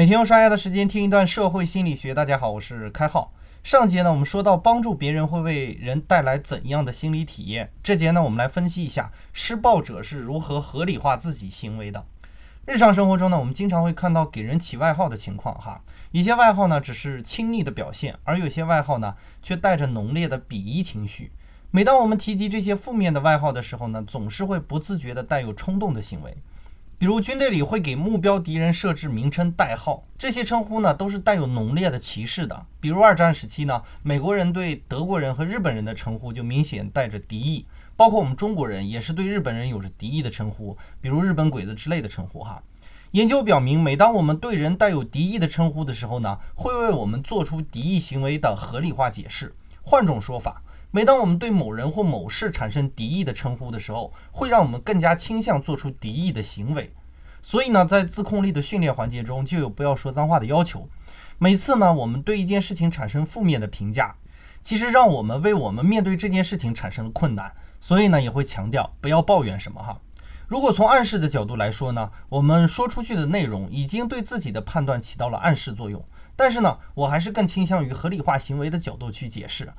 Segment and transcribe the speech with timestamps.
[0.00, 2.14] 每天用刷牙的时间听一段社会心理学。
[2.14, 3.34] 大家好，我是开浩。
[3.62, 7.70] 上节呢，我们说到帮助别人会为人带来怎样的心理体验。
[7.82, 12.06] 这节呢，我们来分析一下施暴者是如何合理化自己行为的。
[12.64, 15.82] 日常生活中呢，我们经常会看到给人起外号的情况哈。
[16.12, 21.30] 一些外号呢，只是亲昵的表现，而有些外号呢，却带着浓烈的鄙夷情绪。
[21.70, 26.34] 每当我们提及这些负面的外号的时候呢，总是会不自觉地带有冲动的行为。
[27.00, 32.66] 比如军队里会给目标敌人设置名称代号，这些称呼呢都是带有浓烈的歧视的。
[32.78, 37.64] 比如二战时期呢，美国人对德国人和日本人的称呼就明显带着敌意，
[37.96, 42.62] 包括我们中国人也是对日本人有着敌意的称呼，比如日本鬼子之类的称呼哈。
[43.12, 49.54] 研究表明，每当我们对人带有敌意的称呼的时候呢，会为我们做出敌意行为的合理化解释。
[49.80, 56.92] 换种说法，每当我们对某人或某事产生敌意的称呼的时候，会让我们更加倾向做出敌意的行为。
[57.40, 60.88] 所以呢，在自控力的训练环节中，就有不要说脏话的要求。
[61.38, 64.16] 每次呢，我们对一件事情产生负面的评价，
[64.60, 67.52] 其实让我们为我们面对这件事情产生了困难。
[67.78, 69.98] 所以呢，也会强调不要抱怨什么哈。
[70.48, 76.04] 如果从暗示的角度来说呢，我们说出去的内容已经对自己的判断起到了暗示作用。
[76.34, 79.72] 但是呢，我还是更倾向于合理化行为的角度去解释，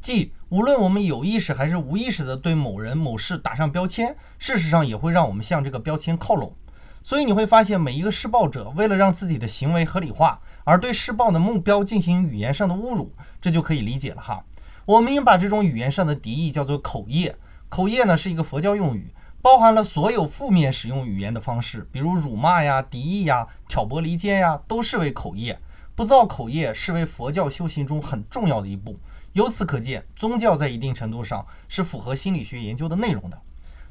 [0.00, 6.52] 即无论我们有意识还是无意识的对某人某事打上标签，事实上也会让我们向这个标签靠拢。
[7.02, 14.44] 所以你会发现，每一个施暴者为了让自己的行为合理化，而对施暴的目标进行语言上的侮辱，这就可以理解了哈。
[14.84, 17.36] 我们应把这种语言上的敌意叫做口业。
[17.68, 19.12] 口业呢是一个佛教用语，
[19.42, 25.58] 包含了所有负面使用语言的方式，比如辱骂呀、敌意呀、挑拨离间呀，都视为口业。
[25.98, 28.96] 不造口业视为佛教修行中很重要的一步。
[29.32, 33.36] 由此可见，宗教在一定程度上是符合心理学研究的内容的。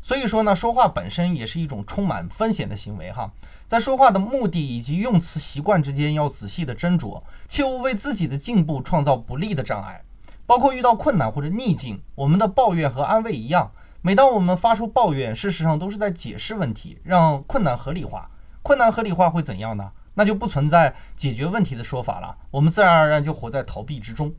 [0.00, 3.28] 所以说呢，说话本身也是一种充满风险的行为哈，
[3.66, 10.04] 在说话的目的以及用词习惯之间要仔细的斟酌，切勿为自己的进步创造不利的障碍。
[10.46, 18.30] 包括遇到困难或者逆境，我们的抱怨和安慰一样，每当我们发出抱怨，事实上都是在解释问题，让困难合理化。
[18.62, 19.90] 困难合理化会怎样呢？
[20.16, 24.34] 那就不存在解决问题的说法了，我们自然而然就活在逃避之中。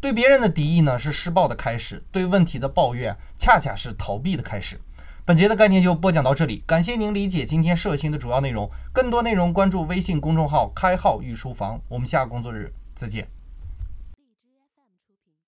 [0.00, 4.78] 对别人的敌意呢，是施暴的开始；对问题的抱怨，恰恰是逃避的开始。
[5.24, 8.70] 本节的概念就播讲到这里，感谢您理解今天社新的主要内容。
[8.92, 13.33] 更多内容关注微信公众号“开号御书房”，我们下个工作日再见。